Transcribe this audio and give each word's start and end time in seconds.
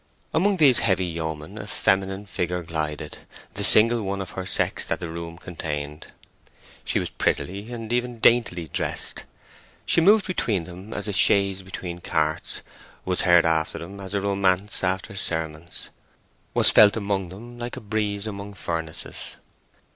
Among 0.33 0.57
these 0.57 0.79
heavy 0.79 1.05
yeomen 1.05 1.59
a 1.59 1.67
feminine 1.67 2.25
figure 2.25 2.63
glided, 2.63 3.19
the 3.53 3.63
single 3.63 4.01
one 4.01 4.19
of 4.19 4.31
her 4.31 4.47
sex 4.47 4.83
that 4.85 4.99
the 4.99 5.09
room 5.09 5.37
contained. 5.37 6.07
She 6.83 6.97
was 6.97 7.11
prettily 7.11 7.71
and 7.71 7.93
even 7.93 8.17
daintily 8.17 8.67
dressed. 8.67 9.25
She 9.85 10.01
moved 10.01 10.25
between 10.25 10.63
them 10.63 10.91
as 10.91 11.07
a 11.07 11.13
chaise 11.13 11.61
between 11.61 12.01
carts, 12.01 12.63
was 13.05 13.21
heard 13.21 13.45
after 13.45 13.77
them 13.77 13.99
as 13.99 14.15
a 14.15 14.21
romance 14.21 14.83
after 14.83 15.15
sermons, 15.15 15.91
was 16.55 16.71
felt 16.71 16.97
among 16.97 17.29
them 17.29 17.59
like 17.59 17.77
a 17.77 17.79
breeze 17.79 18.25
among 18.25 18.55
furnaces. 18.55 19.35